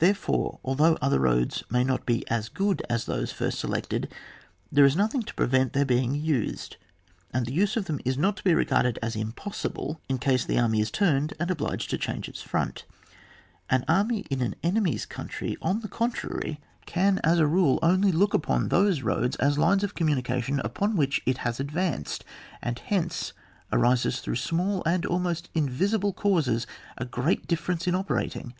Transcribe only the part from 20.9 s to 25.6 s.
which it has advanced; and hence arises through small and almost